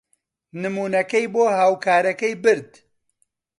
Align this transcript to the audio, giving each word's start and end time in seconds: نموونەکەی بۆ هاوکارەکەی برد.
نموونەکەی 0.61 1.25
بۆ 1.33 1.43
هاوکارەکەی 1.57 2.33
برد. 2.43 2.71